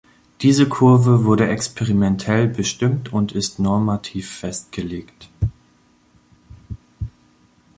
Diese 0.41 0.67
Kurve 0.67 1.25
wurde 1.25 1.47
experimentell 1.47 2.47
bestimmt 2.47 3.13
und 3.13 3.33
ist 3.33 3.59
normativ 3.59 4.31
festgelegt. 4.35 5.29